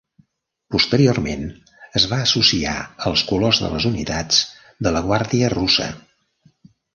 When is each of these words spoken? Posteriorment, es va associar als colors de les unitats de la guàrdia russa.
Posteriorment, 0.75 1.43
es 1.99 2.07
va 2.13 2.19
associar 2.29 2.73
als 3.11 3.25
colors 3.33 3.61
de 3.65 3.69
les 3.75 3.87
unitats 3.91 4.41
de 4.89 4.95
la 4.97 5.05
guàrdia 5.11 5.53
russa. 5.57 5.91